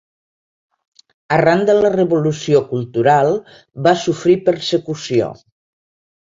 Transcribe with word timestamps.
Arran 1.35 1.61
de 1.69 1.75
la 1.79 1.91
Revolució 1.95 2.61
Cultural 2.71 3.29
va 3.89 3.95
sofrir 4.07 4.37
persecució. 4.49 5.31